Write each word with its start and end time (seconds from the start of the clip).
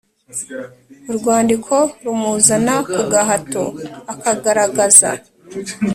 Urwandiko 1.09 1.75
rumuzana 2.03 2.75
ku 2.91 3.01
gahato 3.11 3.63
akagaragaza 4.13 5.09